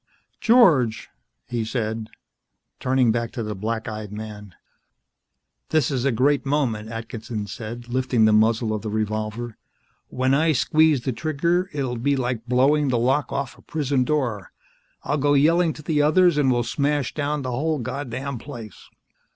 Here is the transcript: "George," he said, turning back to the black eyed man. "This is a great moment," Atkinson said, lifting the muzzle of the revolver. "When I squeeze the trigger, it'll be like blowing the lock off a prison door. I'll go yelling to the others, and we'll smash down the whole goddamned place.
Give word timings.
"George," 0.39 1.09
he 1.45 1.63
said, 1.63 2.09
turning 2.79 3.11
back 3.11 3.29
to 3.33 3.43
the 3.43 3.53
black 3.53 3.87
eyed 3.87 4.11
man. 4.11 4.55
"This 5.69 5.91
is 5.91 6.05
a 6.05 6.11
great 6.11 6.43
moment," 6.43 6.89
Atkinson 6.89 7.45
said, 7.45 7.87
lifting 7.87 8.25
the 8.25 8.33
muzzle 8.33 8.73
of 8.73 8.81
the 8.81 8.89
revolver. 8.89 9.57
"When 10.07 10.33
I 10.33 10.53
squeeze 10.53 11.01
the 11.01 11.13
trigger, 11.13 11.69
it'll 11.71 11.97
be 11.99 12.15
like 12.15 12.47
blowing 12.47 12.87
the 12.89 12.97
lock 12.97 13.31
off 13.31 13.59
a 13.59 13.61
prison 13.61 14.03
door. 14.03 14.51
I'll 15.03 15.19
go 15.19 15.35
yelling 15.35 15.71
to 15.73 15.83
the 15.83 16.01
others, 16.01 16.35
and 16.39 16.51
we'll 16.51 16.63
smash 16.63 17.13
down 17.13 17.43
the 17.43 17.51
whole 17.51 17.77
goddamned 17.77 18.39
place. 18.39 18.89